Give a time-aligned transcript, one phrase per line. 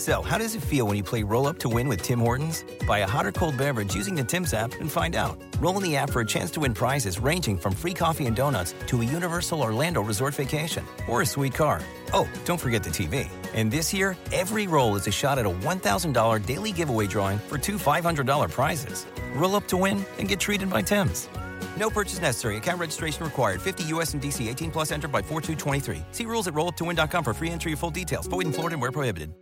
[0.00, 2.64] So, how does it feel when you play Roll Up to Win with Tim Hortons?
[2.86, 5.36] Buy a hot or cold beverage using the Tim's app and find out.
[5.60, 8.34] Roll in the app for a chance to win prizes ranging from free coffee and
[8.34, 11.82] donuts to a Universal Orlando resort vacation or a sweet car.
[12.14, 13.28] Oh, don't forget the TV.
[13.52, 17.58] And this year, every roll is a shot at a $1,000 daily giveaway drawing for
[17.58, 19.04] two $500 prizes.
[19.34, 21.28] Roll up to win and get treated by Tim's.
[21.76, 22.56] No purchase necessary.
[22.56, 23.60] Account registration required.
[23.60, 26.02] 50 US and DC 18 plus entered by 4223.
[26.12, 28.28] See rules at rolluptowin.com for free entry and full details.
[28.28, 29.34] Void in Florida and where prohibited.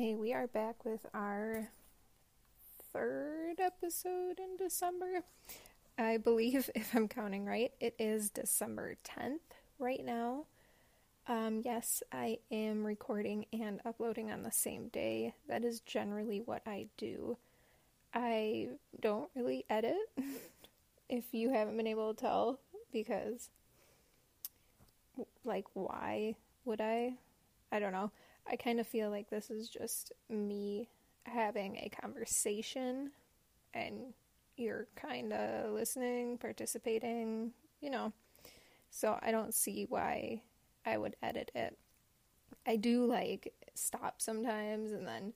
[0.00, 1.68] Okay, we are back with our
[2.90, 5.24] third episode in December.
[5.98, 9.40] I believe, if I'm counting right, it is December 10th
[9.78, 10.46] right now.
[11.28, 15.34] Um, yes, I am recording and uploading on the same day.
[15.48, 17.36] That is generally what I do.
[18.14, 18.68] I
[19.02, 19.98] don't really edit,
[21.10, 22.58] if you haven't been able to tell,
[22.90, 23.50] because,
[25.44, 27.16] like, why would I?
[27.70, 28.10] I don't know.
[28.50, 30.88] I kind of feel like this is just me
[31.22, 33.12] having a conversation
[33.72, 34.12] and
[34.56, 38.12] you're kind of listening, participating, you know.
[38.90, 40.42] So I don't see why
[40.84, 41.78] I would edit it.
[42.66, 45.32] I do like stop sometimes and then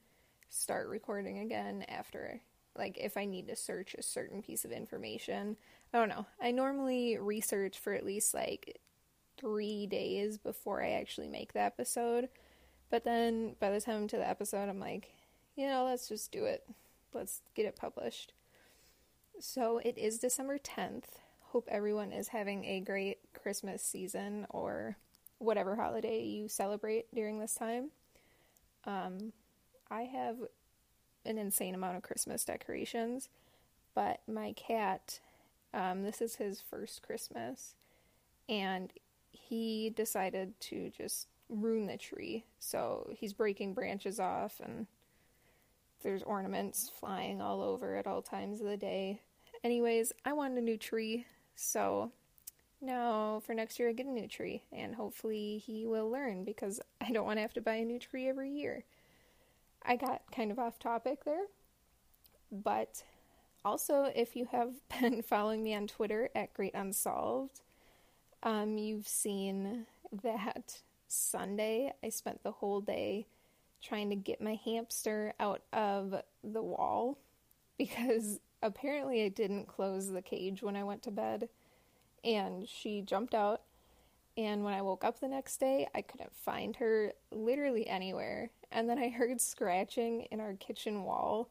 [0.51, 2.41] start recording again after
[2.77, 5.57] like if I need to search a certain piece of information.
[5.93, 6.27] I don't know.
[6.43, 8.81] I normally research for at least like
[9.39, 12.29] 3 days before I actually make the episode.
[12.91, 15.11] But then by the time to the episode I'm like,
[15.57, 16.65] you know, let's just do it.
[17.13, 18.33] Let's get it published.
[19.41, 21.05] So it is December 10th.
[21.49, 24.97] Hope everyone is having a great Christmas season or
[25.39, 27.91] whatever holiday you celebrate during this time.
[28.85, 29.33] Um,
[29.91, 30.37] I have
[31.25, 33.29] an insane amount of Christmas decorations,
[33.95, 35.21] but my cat,
[35.73, 37.75] um, this is his first Christmas,
[38.49, 38.93] and
[39.31, 42.45] he decided to just ruin the tree.
[42.59, 44.87] So he's breaking branches off, and
[46.03, 49.21] there's ornaments flying all over at all times of the day.
[49.63, 51.27] Anyways, I wanted a new tree,
[51.57, 52.13] so
[52.81, 56.81] now for next year I get a new tree, and hopefully he will learn because
[57.01, 58.85] I don't want to have to buy a new tree every year.
[59.83, 61.45] I got kind of off topic there,
[62.51, 63.03] but
[63.65, 67.61] also if you have been following me on Twitter at Great Unsolved,
[68.43, 69.87] um, you've seen
[70.23, 70.83] that
[71.15, 73.27] Sunday I spent the whole day
[73.83, 77.19] trying to get my hamster out of the wall
[77.79, 81.49] because apparently I didn't close the cage when I went to bed
[82.25, 83.63] and she jumped out.
[84.37, 88.51] And when I woke up the next day, I couldn't find her literally anywhere.
[88.73, 91.49] And then I heard scratching in our kitchen wall,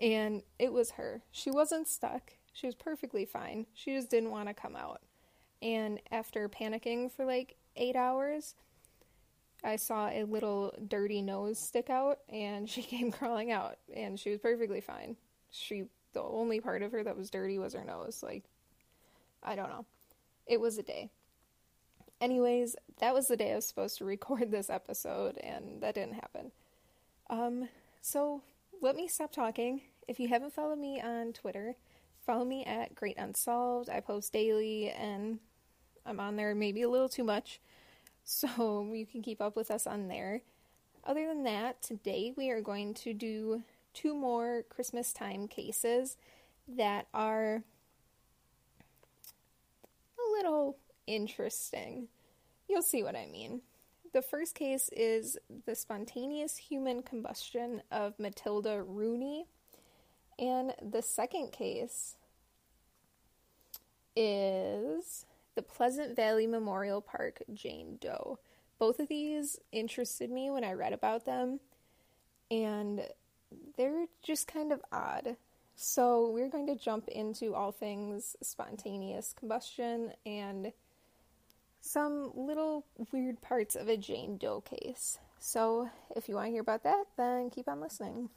[0.00, 1.22] and it was her.
[1.30, 3.66] She wasn't stuck, she was perfectly fine.
[3.72, 5.00] She just didn't want to come out.
[5.60, 8.56] And after panicking for like eight hours,
[9.64, 14.30] I saw a little dirty nose stick out, and she came crawling out, and she
[14.30, 15.16] was perfectly fine.
[15.50, 18.22] She, the only part of her that was dirty was her nose.
[18.22, 18.44] Like,
[19.42, 19.84] I don't know.
[20.46, 21.10] It was a day.
[22.20, 26.14] Anyways, that was the day I was supposed to record this episode, and that didn't
[26.14, 26.52] happen.
[27.28, 27.68] Um,
[28.00, 28.42] so
[28.80, 29.82] let me stop talking.
[30.06, 31.76] If you haven't followed me on Twitter,
[32.24, 33.88] follow me at Great Unsolved.
[33.88, 35.38] I post daily, and
[36.04, 37.60] I'm on there maybe a little too much,
[38.24, 40.42] so you can keep up with us on there.
[41.04, 43.62] Other than that, today we are going to do
[43.92, 46.16] two more Christmas time cases
[46.68, 47.62] that are
[50.18, 52.08] a little interesting.
[52.68, 53.62] You'll see what I mean.
[54.12, 59.46] The first case is the spontaneous human combustion of Matilda Rooney.
[60.38, 62.16] And the second case
[64.14, 68.38] is the Pleasant Valley Memorial Park Jane Doe.
[68.78, 71.60] Both of these interested me when I read about them,
[72.50, 73.02] and
[73.76, 75.36] they're just kind of odd.
[75.74, 80.72] So, we're going to jump into all things spontaneous combustion and
[81.80, 85.18] some little weird parts of a Jane Doe case.
[85.38, 88.30] So, if you want to hear about that, then keep on listening.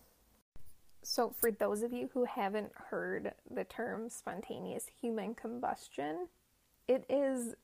[1.03, 6.27] So, for those of you who haven't heard the term spontaneous human combustion,
[6.87, 7.55] it is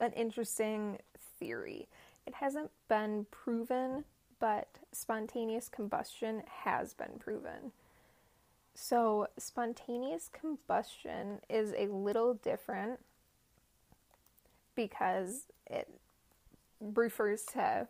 [0.00, 0.98] an interesting
[1.38, 1.88] theory.
[2.26, 4.04] It hasn't been proven,
[4.40, 7.72] but spontaneous combustion has been proven.
[8.74, 12.98] So, spontaneous combustion is a little different
[14.74, 15.88] because it
[16.80, 17.86] refers to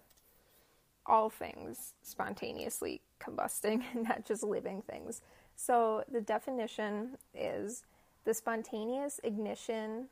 [1.06, 5.22] all things spontaneously combusting, and not just living things.
[5.56, 7.84] So, the definition is
[8.24, 10.08] The spontaneous ignition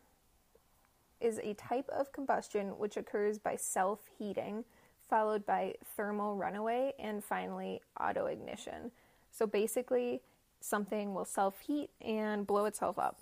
[1.22, 4.64] is a type of combustion which occurs by self heating,
[5.08, 8.90] followed by thermal runaway, and finally autoignition.
[9.30, 10.20] So basically,
[10.60, 13.20] something will self heat and blow itself up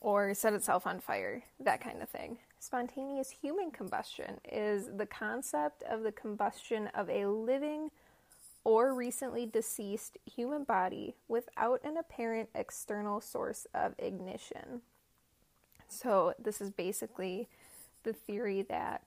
[0.00, 2.38] or set itself on fire, that kind of thing.
[2.58, 7.90] Spontaneous human combustion is the concept of the combustion of a living
[8.64, 14.82] or recently deceased human body without an apparent external source of ignition.
[15.92, 17.48] So, this is basically
[18.02, 19.02] the theory that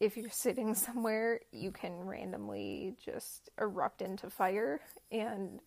[0.00, 4.80] if you're sitting somewhere, you can randomly just erupt into fire
[5.10, 5.60] and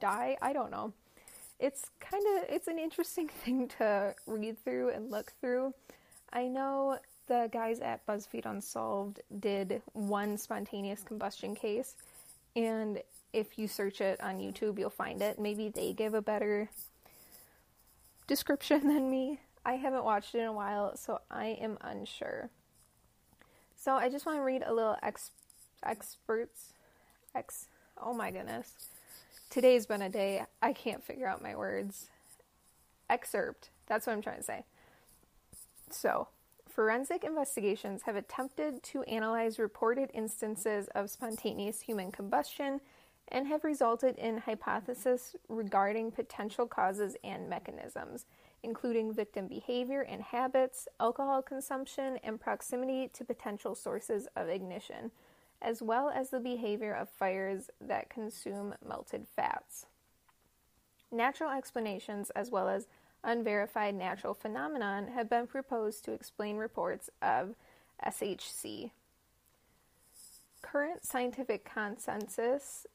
[0.00, 0.36] die.
[0.42, 0.92] I don't know.
[1.58, 5.74] It's kind of it's an interesting thing to read through and look through.
[6.32, 11.94] I know the guys at BuzzFeed Unsolved did one spontaneous combustion case,
[12.56, 13.00] and
[13.32, 15.38] if you search it on YouTube, you'll find it.
[15.38, 16.68] Maybe they give a better
[18.32, 19.40] description than me.
[19.64, 22.48] I haven't watched it in a while, so I am unsure.
[23.76, 25.32] So I just want to read a little ex-
[25.84, 26.72] experts
[27.34, 27.68] ex
[28.02, 28.72] oh my goodness.
[29.50, 32.08] Today's been a day I can't figure out my words.
[33.10, 33.68] Excerpt.
[33.86, 34.64] That's what I'm trying to say.
[35.90, 36.28] So,
[36.68, 42.80] forensic investigations have attempted to analyze reported instances of spontaneous human combustion
[43.28, 48.26] and have resulted in hypotheses regarding potential causes and mechanisms,
[48.62, 55.10] including victim behavior and habits, alcohol consumption, and proximity to potential sources of ignition,
[55.60, 59.86] as well as the behavior of fires that consume melted fats.
[61.10, 62.86] Natural explanations, as well as
[63.24, 67.54] unverified natural phenomenon have been proposed to explain reports of
[68.04, 68.90] SHC.
[70.72, 72.86] Current scientific consensus,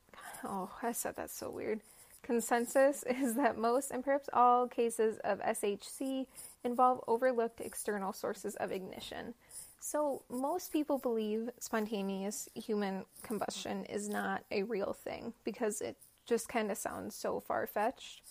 [0.44, 1.82] oh, I said that's so weird.
[2.24, 6.26] Consensus is that most and perhaps all cases of SHC
[6.64, 9.36] involve overlooked external sources of ignition.
[9.80, 16.50] So, most people believe spontaneous human combustion is not a real thing because it just
[16.50, 18.24] kind of sounds so far fetched.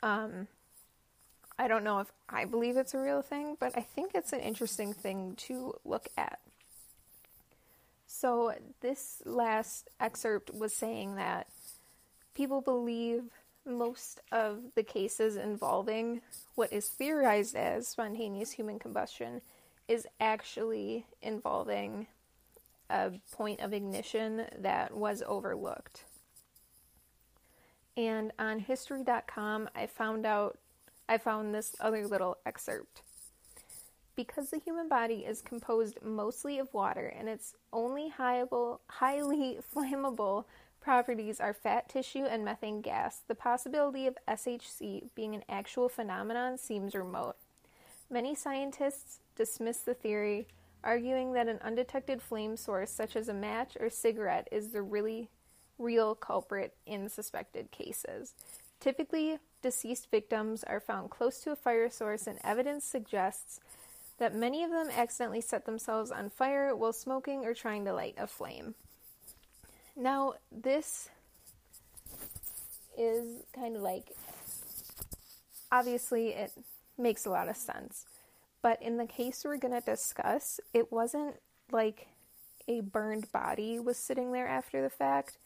[0.00, 0.46] Um,
[1.58, 4.40] I don't know if I believe it's a real thing, but I think it's an
[4.40, 6.38] interesting thing to look at.
[8.12, 11.46] So, this last excerpt was saying that
[12.34, 13.22] people believe
[13.64, 16.20] most of the cases involving
[16.56, 19.42] what is theorized as spontaneous human combustion
[19.86, 22.08] is actually involving
[22.90, 26.02] a point of ignition that was overlooked.
[27.96, 30.58] And on history.com, I found out
[31.08, 33.02] I found this other little excerpt.
[34.20, 40.44] Because the human body is composed mostly of water and its only highly flammable
[40.78, 46.58] properties are fat tissue and methane gas, the possibility of SHC being an actual phenomenon
[46.58, 47.36] seems remote.
[48.10, 50.46] Many scientists dismiss the theory,
[50.84, 55.30] arguing that an undetected flame source such as a match or cigarette is the really
[55.78, 58.34] real culprit in suspected cases.
[58.80, 63.60] Typically, deceased victims are found close to a fire source, and evidence suggests
[64.20, 68.14] that many of them accidentally set themselves on fire while smoking or trying to light
[68.18, 68.74] a flame.
[69.96, 71.08] Now, this
[72.96, 74.14] is kind of like
[75.72, 76.52] obviously it
[76.98, 78.04] makes a lot of sense,
[78.60, 81.36] but in the case we're going to discuss, it wasn't
[81.72, 82.08] like
[82.68, 85.38] a burned body was sitting there after the fact.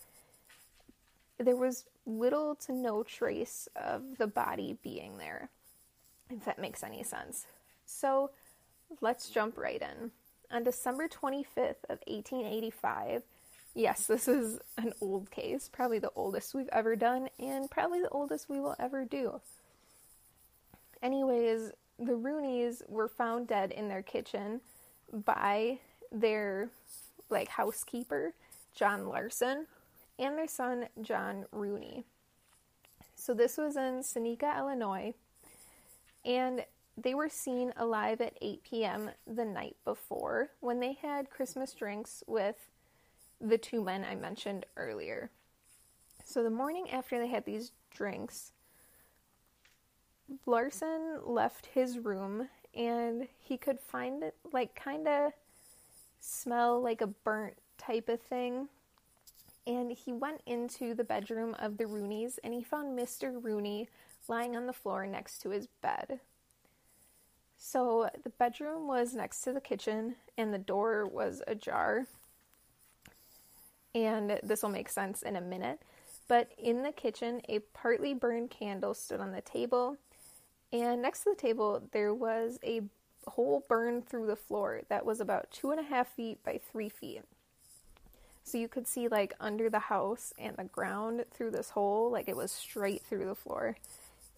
[1.38, 5.48] There was little to no trace of the body being there,
[6.28, 7.46] if that makes any sense.
[7.86, 8.30] So
[9.00, 10.10] let's jump right in.
[10.50, 13.22] On December 25th of 1885,
[13.74, 18.08] yes, this is an old case, probably the oldest we've ever done, and probably the
[18.10, 19.40] oldest we will ever do.
[21.02, 24.60] Anyways, the Rooneys were found dead in their kitchen
[25.12, 25.78] by
[26.10, 26.70] their
[27.30, 28.32] like housekeeper,
[28.74, 29.66] John Larson,
[30.18, 32.04] and their son, John Rooney.
[33.16, 35.14] So this was in Seneca, Illinois,
[36.24, 36.64] and
[36.96, 39.10] they were seen alive at 8 p.m.
[39.26, 42.56] the night before when they had Christmas drinks with
[43.40, 45.30] the two men I mentioned earlier.
[46.24, 48.52] So the morning after they had these drinks,
[50.46, 55.32] Larson left his room and he could find it like kind of
[56.20, 58.68] smell like a burnt type of thing
[59.66, 63.42] and he went into the bedroom of the Rooneys and he found Mr.
[63.42, 63.88] Rooney
[64.28, 66.20] lying on the floor next to his bed.
[67.66, 72.06] So the bedroom was next to the kitchen and the door was ajar.
[73.94, 75.80] And this will make sense in a minute.
[76.28, 79.96] But in the kitchen, a partly burned candle stood on the table,
[80.74, 82.82] and next to the table, there was a
[83.26, 86.90] hole burned through the floor that was about two and a half feet by three
[86.90, 87.22] feet.
[88.42, 92.28] So you could see like under the house and the ground through this hole, like
[92.28, 93.78] it was straight through the floor.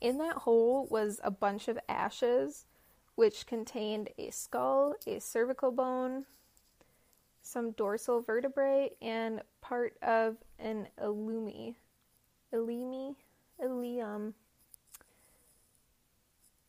[0.00, 2.66] In that hole was a bunch of ashes,
[3.16, 6.24] which contained a skull, a cervical bone,
[7.42, 11.74] some dorsal vertebrae, and part of an illumi.
[12.52, 13.16] Illumi?
[13.62, 14.34] Ilium.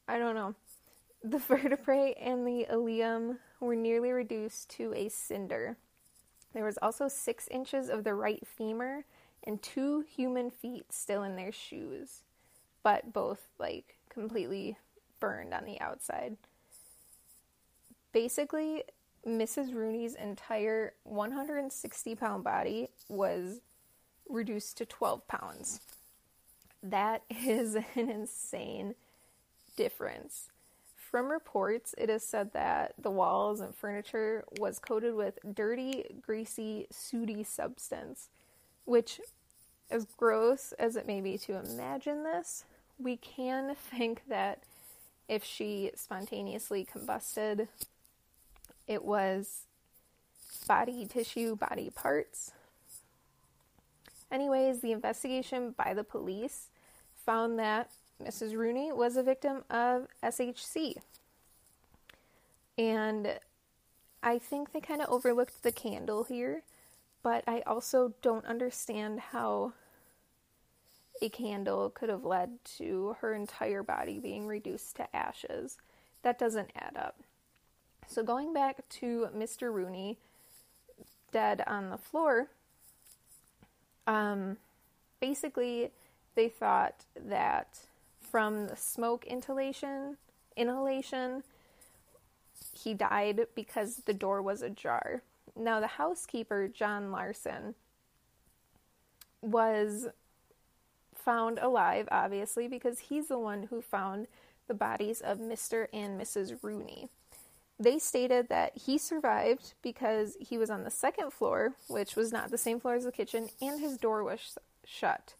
[0.07, 0.55] I don't know.
[1.23, 5.75] The vertebrae and the ilium were nearly reduced to a cinder.
[6.53, 9.03] There was also six inches of the right femur
[9.43, 12.21] and two human feet still in their shoes,
[12.83, 14.77] but both like completely
[15.19, 16.37] burned on the outside.
[18.11, 18.83] Basically,
[19.25, 19.73] Mrs.
[19.73, 23.61] Rooney's entire 160 pound body was
[24.29, 25.81] reduced to 12 pounds.
[26.81, 28.95] That is an insane
[29.75, 30.49] difference.
[30.95, 36.87] From reports, it is said that the walls and furniture was coated with dirty, greasy,
[36.91, 38.27] sooty substance,
[38.83, 39.21] which,
[39.89, 42.65] as gross as it may be to imagine this,
[42.99, 44.63] we can think that
[45.27, 47.67] if she spontaneously combusted,
[48.87, 49.63] it was
[50.67, 52.51] body tissue, body parts.
[54.31, 56.69] Anyways, the investigation by the police
[57.25, 57.89] found that
[58.23, 58.55] Mrs.
[58.55, 60.95] Rooney was a victim of SHC.
[62.77, 63.39] And
[64.21, 66.63] I think they kind of overlooked the candle here,
[67.23, 69.73] but I also don't understand how
[71.21, 75.77] a candle could have led to her entire body being reduced to ashes.
[76.23, 77.19] That doesn't add up.
[78.07, 79.71] So, going back to Mr.
[79.73, 80.17] Rooney,
[81.31, 82.47] dead on the floor,
[84.05, 84.57] um,
[85.19, 85.91] basically,
[86.35, 87.79] they thought that
[88.19, 90.17] from the smoke inhalation,
[90.55, 91.43] inhalation,
[92.73, 95.21] he died because the door was ajar.
[95.55, 97.75] Now, the housekeeper, John Larson,
[99.41, 100.07] was
[101.27, 104.27] found alive, obviously, because he's the one who found
[104.69, 105.87] the bodies of Mr.
[105.91, 106.63] and Mrs.
[106.63, 107.09] Rooney.
[107.77, 112.49] They stated that he survived because he was on the second floor, which was not
[112.49, 115.33] the same floor as the kitchen, and his door was shut.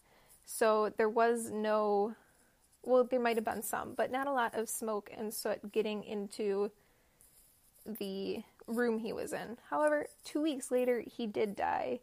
[0.44, 2.14] So there was no
[2.84, 6.04] well, there might have been some, but not a lot of smoke and soot getting
[6.04, 6.70] into
[7.86, 9.56] the room he was in.
[9.70, 12.00] However, two weeks later, he did die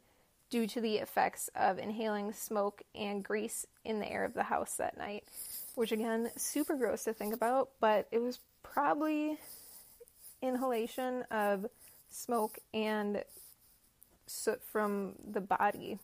[0.49, 4.75] due to the effects of inhaling smoke and grease in the air of the house
[4.75, 5.23] that night,
[5.75, 9.37] which again, super gross to think about, but it was probably
[10.41, 11.65] inhalation of
[12.09, 13.23] smoke and
[14.27, 15.99] soot from the body.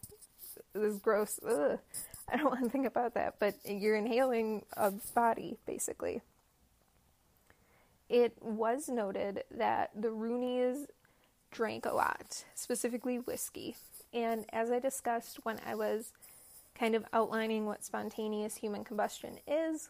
[0.73, 1.39] It was gross.
[1.47, 1.79] Ugh.
[2.31, 6.21] I don't want to think about that, but you're inhaling a body, basically.
[8.09, 10.87] It was noted that the Rooneys
[11.51, 13.75] drank a lot, specifically whiskey.
[14.13, 16.13] And as I discussed when I was
[16.75, 19.89] kind of outlining what spontaneous human combustion is,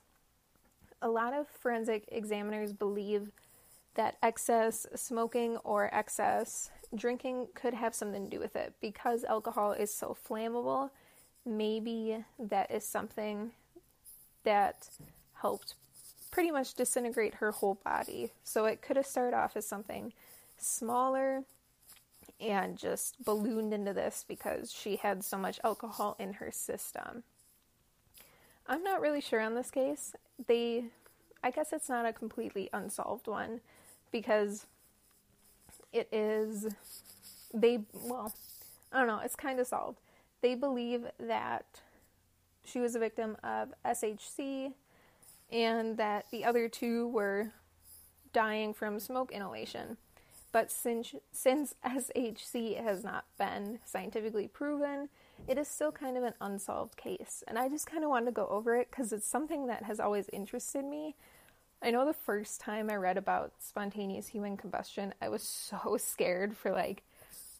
[1.01, 3.32] a lot of forensic examiners believe
[3.96, 9.72] that excess smoking or excess drinking could have something to do with it because alcohol
[9.72, 10.92] is so flammable
[11.46, 13.51] maybe that is something
[14.44, 14.90] that
[15.42, 15.75] helped
[16.32, 18.32] pretty much disintegrate her whole body.
[18.44, 20.13] So it could have started off as something
[20.58, 21.44] smaller
[22.42, 27.24] and just ballooned into this because she had so much alcohol in her system.
[28.68, 30.14] I'm not really sure on this case.
[30.48, 30.86] They
[31.44, 33.62] I guess it's not a completely unsolved one
[34.12, 34.66] because
[35.94, 36.68] it is
[37.54, 38.34] they well,
[38.92, 40.00] I don't know, it's kind of solved
[40.42, 41.66] they believe that
[42.66, 44.74] she was a victim of SHC
[45.52, 47.52] and that the other two were
[48.34, 49.98] dying from smoke inhalation.
[50.51, 55.10] But since, since SHC has not been scientifically proven,
[55.48, 57.43] it is still kind of an unsolved case.
[57.48, 60.00] And I just kind of wanted to go over it because it's something that has
[60.00, 61.15] always interested me.
[61.81, 65.43] I know the first time I read about spontaneous human combustion, I was
[65.81, 67.03] so scared for like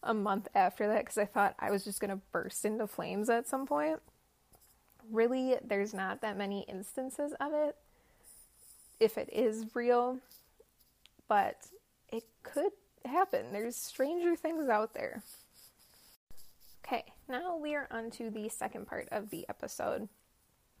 [0.02, 3.30] a month after that because I thought I was just going to burst into flames
[3.30, 4.00] at some point.
[5.10, 7.76] Really, there's not that many instances of it
[9.00, 10.18] if it is real,
[11.28, 11.56] but
[12.12, 12.70] it could
[13.06, 13.46] happen.
[13.52, 15.22] There's stranger things out there.
[16.84, 20.08] Okay, now we are on to the second part of the episode.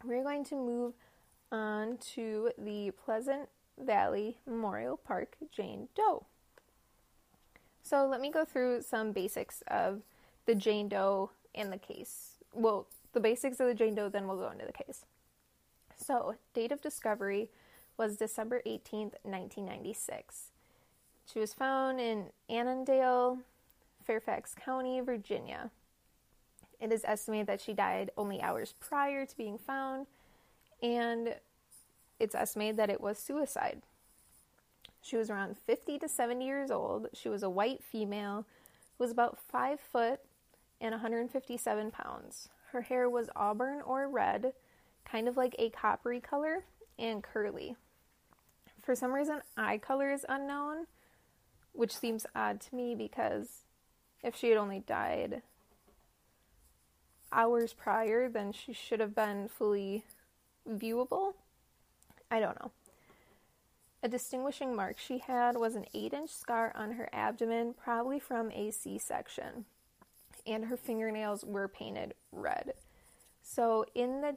[0.04, 0.94] We're going to move
[1.50, 3.48] on to the Pleasant
[3.78, 6.26] Valley Memorial Park Jane Doe.
[7.82, 10.02] So let me go through some basics of
[10.46, 12.38] the Jane Doe and the case.
[12.54, 15.04] Well, the basics of the Jane Doe, then we'll go into the case.
[15.96, 17.50] So, date of discovery
[17.96, 20.51] was December 18th, 1996.
[21.32, 23.38] She was found in Annandale,
[24.04, 25.70] Fairfax County, Virginia.
[26.78, 30.06] It is estimated that she died only hours prior to being found,
[30.82, 31.36] and
[32.18, 33.80] it's estimated that it was suicide.
[35.00, 37.08] She was around 50 to 70 years old.
[37.14, 38.44] She was a white female,
[38.98, 40.20] was about 5 foot
[40.82, 42.50] and 157 pounds.
[42.72, 44.52] Her hair was auburn or red,
[45.06, 46.64] kind of like a coppery color,
[46.98, 47.76] and curly.
[48.82, 50.86] For some reason, eye color is unknown,
[51.72, 53.62] which seems odd to me because
[54.22, 55.42] if she had only died
[57.32, 60.04] hours prior, then she should have been fully
[60.68, 61.34] viewable.
[62.30, 62.70] I don't know.
[64.02, 68.50] A distinguishing mark she had was an 8 inch scar on her abdomen, probably from
[68.50, 69.64] a C section,
[70.46, 72.74] and her fingernails were painted red.
[73.42, 74.36] So, in the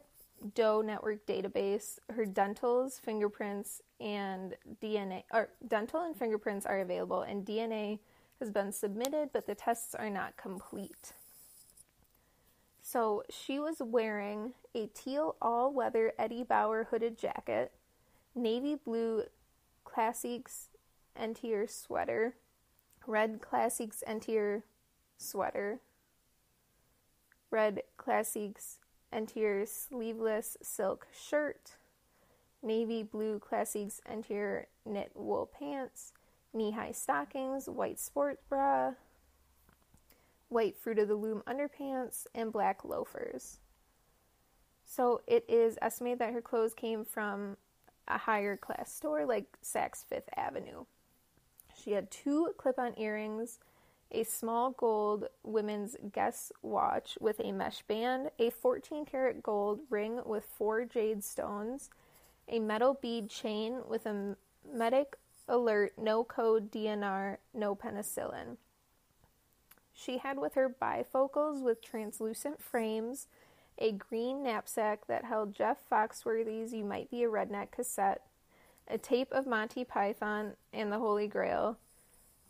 [0.54, 7.46] Doe Network database, her dentals, fingerprints, and DNA, or dental and fingerprints are available, and
[7.46, 8.00] DNA
[8.40, 11.14] has been submitted, but the tests are not complete.
[12.82, 17.72] So she was wearing a teal all weather Eddie Bauer hooded jacket,
[18.36, 19.24] navy blue
[19.84, 20.70] Classics
[21.20, 22.36] Entier sweater,
[23.08, 24.64] red Classics Entier
[25.18, 25.80] sweater,
[27.50, 28.80] red Classics
[29.12, 31.78] Entier sleeveless silk shirt,
[32.66, 36.14] navy blue Classics Entier knit wool pants,
[36.54, 38.94] knee high stockings, white sports bra,
[40.50, 43.60] white Fruit of the Loom underpants, and black loafers.
[44.84, 47.58] So it is estimated that her clothes came from
[48.08, 50.86] a higher class store like Saks Fifth Avenue.
[51.76, 53.60] She had two clip on earrings
[54.12, 60.22] a small gold women's Guess watch with a mesh band, a 14 karat gold ring
[60.26, 61.90] with four jade stones,
[62.48, 64.36] a metal bead chain with a
[64.72, 65.16] medic
[65.48, 68.58] alert no code DNR, no penicillin.
[69.94, 73.28] She had with her bifocals with translucent frames,
[73.78, 78.22] a green knapsack that held Jeff Foxworthy's You Might Be a Redneck cassette,
[78.88, 81.78] a tape of Monty Python and the Holy Grail,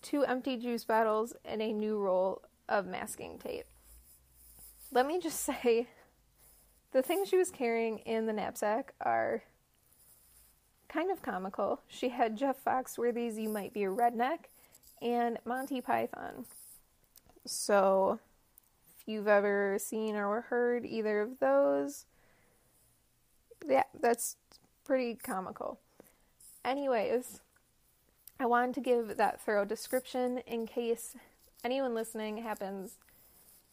[0.01, 3.65] two empty juice bottles, and a new roll of masking tape.
[4.91, 5.87] Let me just say,
[6.91, 9.43] the things she was carrying in the knapsack are
[10.87, 11.81] kind of comical.
[11.87, 14.45] She had Jeff Foxworthy's You Might Be a Redneck
[15.01, 16.45] and Monty Python.
[17.45, 18.19] So,
[18.97, 22.05] if you've ever seen or heard either of those,
[23.67, 24.37] yeah, that's
[24.83, 25.79] pretty comical.
[26.63, 27.41] Anyways,
[28.39, 31.15] I wanted to give that thorough description in case
[31.63, 32.97] anyone listening happens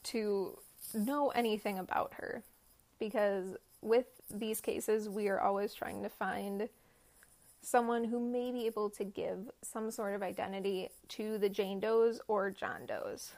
[0.04, 0.58] to
[0.94, 2.42] know anything about her.
[2.98, 6.68] Because with these cases, we are always trying to find
[7.62, 12.20] someone who may be able to give some sort of identity to the Jane Does
[12.28, 13.32] or John Does.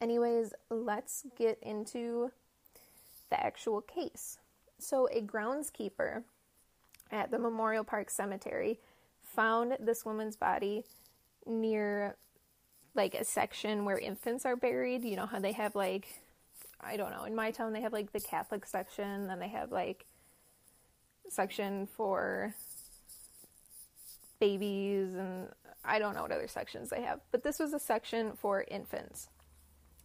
[0.00, 2.32] Anyways, let's get into
[3.30, 4.38] the actual case.
[4.78, 6.24] So, a groundskeeper
[7.12, 8.80] at the Memorial Park Cemetery
[9.22, 10.84] found this woman's body
[11.46, 12.16] near
[12.94, 15.04] like a section where infants are buried.
[15.04, 16.20] You know how they have like
[16.80, 19.70] I don't know, in my town they have like the Catholic section, then they have
[19.70, 20.04] like
[21.28, 22.54] section for
[24.42, 25.46] babies and
[25.84, 29.28] I don't know what other sections they have, but this was a section for infants.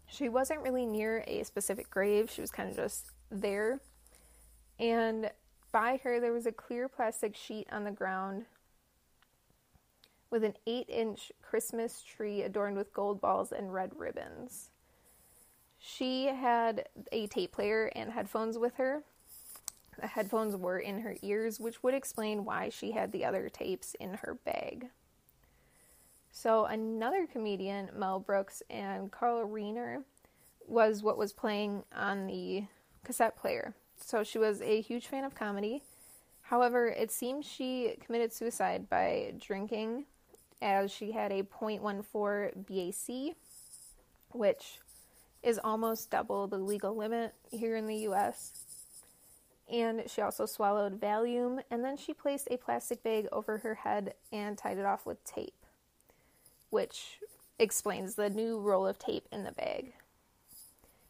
[0.06, 3.82] She wasn't really near a specific grave, she was kind of just there.
[4.80, 5.32] And
[5.72, 8.46] by her, there was a clear plastic sheet on the ground
[10.30, 14.70] with an 8 inch Christmas tree adorned with gold balls and red ribbons.
[15.80, 19.02] She had a tape player and headphones with her.
[20.00, 23.96] The headphones were in her ears, which would explain why she had the other tapes
[24.00, 24.90] in her bag.
[26.32, 30.04] So, another comedian, Mel Brooks, and Carl Reiner
[30.68, 32.66] was what was playing on the
[33.04, 33.74] cassette player.
[34.00, 35.82] So, she was a huge fan of comedy.
[36.42, 40.06] However, it seems she committed suicide by drinking
[40.62, 43.36] as she had a 0.14 BAC,
[44.32, 44.80] which
[45.44, 48.67] is almost double the legal limit here in the US.
[49.72, 54.14] And she also swallowed Valium, and then she placed a plastic bag over her head
[54.32, 55.66] and tied it off with tape,
[56.70, 57.20] which
[57.60, 59.94] explains the new roll of tape in the bag.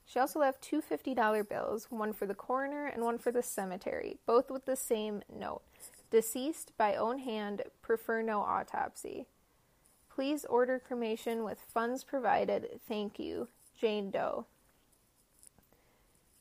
[0.06, 4.18] She also left two $50 bills, one for the coroner and one for the cemetery,
[4.26, 5.62] both with the same note
[6.10, 9.28] Deceased by own hand, prefer no autopsy.
[10.10, 12.80] Please order cremation with funds provided.
[12.88, 13.50] Thank you.
[13.78, 14.46] Jane Doe.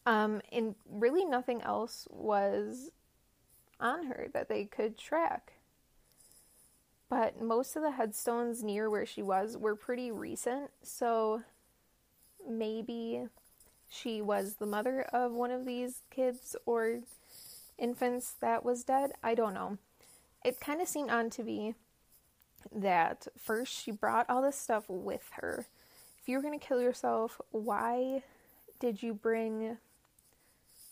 [0.07, 2.91] Um, and really nothing else was
[3.81, 5.55] on her that they could track.
[7.09, 11.43] But most of the headstones near where she was were pretty recent, so
[12.49, 13.27] maybe
[13.89, 17.01] she was the mother of one of these kids or
[17.79, 19.13] infants that was dead.
[19.23, 19.79] I don't know.
[20.45, 21.75] It kind of seemed on to be
[22.73, 25.67] that first she brought all this stuff with her.
[26.21, 28.23] If you were going to kill yourself, why
[28.81, 29.79] did you bring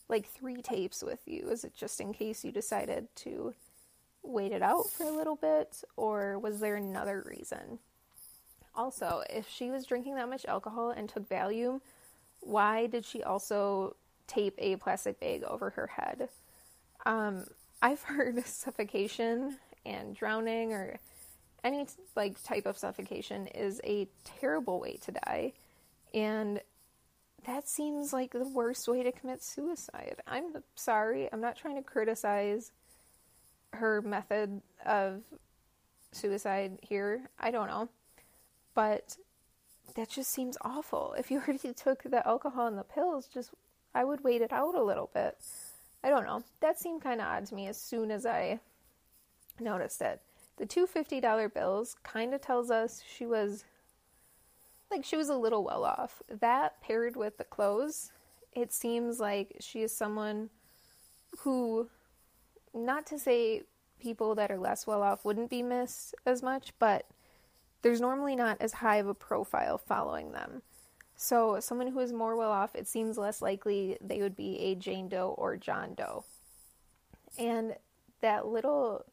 [0.08, 1.48] like three tapes with you?
[1.48, 3.54] Is it just in case you decided to
[4.22, 7.78] wait it out for a little bit, or was there another reason?
[8.74, 11.80] Also, if she was drinking that much alcohol and took Valium,
[12.40, 16.28] why did she also tape a plastic bag over her head?
[17.06, 17.44] Um,
[17.82, 20.98] I've heard suffocation and drowning or
[21.62, 25.52] any like type of suffocation is a terrible way to die
[26.12, 26.60] and
[27.46, 30.16] that seems like the worst way to commit suicide.
[30.26, 31.28] I'm sorry.
[31.32, 32.72] I'm not trying to criticize
[33.72, 35.22] her method of
[36.12, 37.28] suicide here.
[37.38, 37.88] I don't know.
[38.74, 39.16] But
[39.94, 41.14] that just seems awful.
[41.18, 43.50] If you already took the alcohol and the pills, just
[43.94, 45.36] I would wait it out a little bit.
[46.02, 46.42] I don't know.
[46.60, 48.60] That seemed kind of odd to me as soon as I
[49.60, 50.20] noticed it.
[50.56, 53.64] The two $50 bills kind of tells us she was
[54.94, 56.22] like she was a little well off.
[56.28, 58.12] That paired with the clothes,
[58.52, 60.50] it seems like she is someone
[61.40, 61.88] who
[62.72, 63.62] not to say
[64.00, 67.06] people that are less well off wouldn't be missed as much, but
[67.82, 70.62] there's normally not as high of a profile following them.
[71.16, 74.74] So, someone who is more well off, it seems less likely they would be a
[74.74, 76.24] Jane Doe or John Doe.
[77.38, 77.76] And
[78.20, 79.04] that little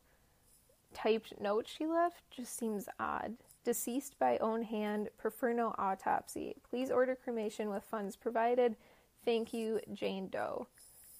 [0.94, 3.36] typed note she left just seems odd.
[3.63, 6.56] Deceased by own hand, prefer no autopsy.
[6.67, 8.76] Please order cremation with funds provided.
[9.24, 10.67] Thank you, Jane Doe.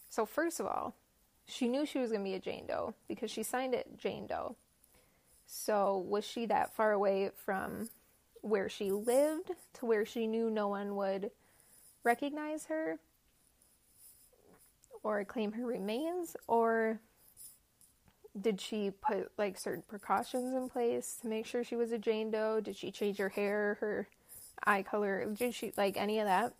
[0.10, 0.96] So, first of all,
[1.46, 4.26] she knew she was going to be a Jane Doe because she signed it Jane
[4.26, 4.56] Doe.
[5.46, 7.90] So, was she that far away from
[8.42, 11.30] where she lived to where she knew no one would
[12.04, 12.98] recognize her
[15.04, 16.36] or claim her remains?
[16.48, 17.02] Or
[18.40, 22.32] did she put like certain precautions in place to make sure she was a Jane
[22.32, 22.62] Doe?
[22.62, 24.08] Did she change her hair, her
[24.64, 25.26] eye color?
[25.26, 26.54] Did she like any of that?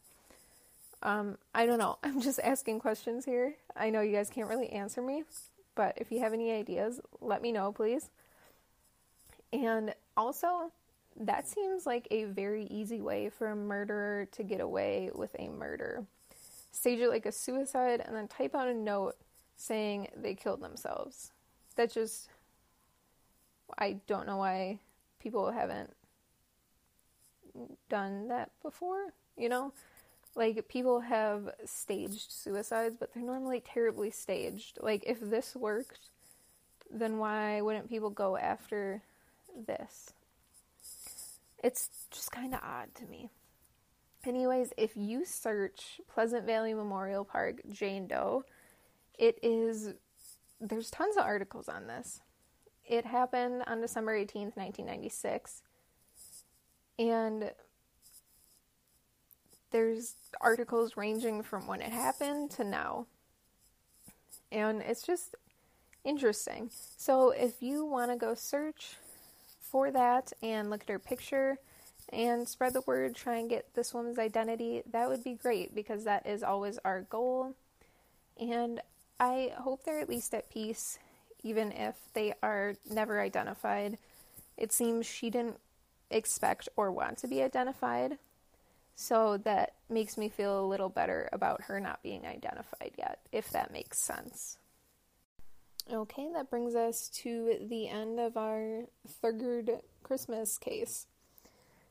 [1.04, 1.98] Um, I don't know.
[2.04, 3.56] I'm just asking questions here.
[3.76, 5.24] I know you guys can't really answer me,
[5.76, 8.10] but if you have any ideas, let me know, please.
[9.54, 10.72] And also,
[11.20, 15.50] that seems like a very easy way for a murderer to get away with a
[15.50, 16.06] murder.
[16.72, 19.16] Stage it like a suicide and then type out a note
[19.58, 21.32] saying they killed themselves
[21.76, 22.30] that just
[23.78, 24.80] I don't know why
[25.20, 25.94] people haven't
[27.90, 29.74] done that before, you know?
[30.36, 34.78] Like people have staged suicides, but they're normally terribly staged.
[34.82, 36.10] Like if this worked,
[36.90, 39.02] then why wouldn't people go after
[39.68, 40.14] this?
[41.64, 43.30] It's just kind of odd to me.
[44.26, 48.44] Anyways, if you search Pleasant Valley Memorial Park Jane Doe,
[49.18, 49.94] it is
[50.62, 52.22] there's tons of articles on this.
[52.86, 55.64] It happened on December 18th, 1996.
[57.00, 57.52] And
[59.72, 63.08] there's articles ranging from when it happened to now.
[64.52, 65.36] And it's just
[66.04, 66.70] interesting.
[66.98, 68.96] So if you want to go search
[69.62, 71.58] for that and look at her picture
[72.12, 76.04] and spread the word, try and get this woman's identity, that would be great because
[76.04, 77.56] that is always our goal.
[78.40, 78.82] And
[79.22, 80.98] I hope they're at least at peace,
[81.44, 84.00] even if they are never identified.
[84.58, 85.60] It seems she didn't
[86.10, 88.18] expect or want to be identified,
[88.96, 93.52] so that makes me feel a little better about her not being identified yet, if
[93.52, 94.58] that makes sense.
[95.94, 99.70] Okay, that brings us to the end of our third
[100.02, 101.06] Christmas case.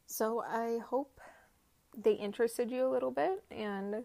[0.06, 1.20] So I hope
[1.96, 4.04] they interested you a little bit and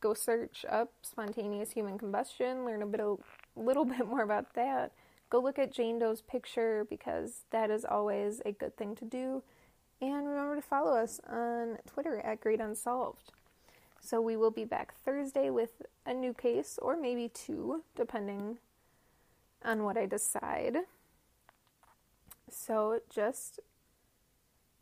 [0.00, 3.16] go search up spontaneous human combustion, learn a bit a
[3.54, 4.92] little bit more about that.
[5.28, 9.42] Go look at Jane Doe's picture because that is always a good thing to do.
[10.00, 13.32] And remember to follow us on Twitter at Great Unsolved.
[14.00, 18.58] So we will be back Thursday with a new case, or maybe two, depending
[19.64, 20.76] on what I decide.
[22.48, 23.58] So just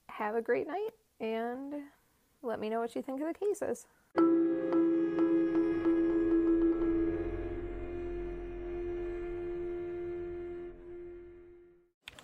[0.09, 1.75] have a great night and
[2.43, 3.87] let me know what you think of the cases.